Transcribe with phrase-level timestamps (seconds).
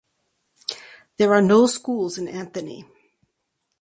[1.17, 2.85] There are no schools in Anthony.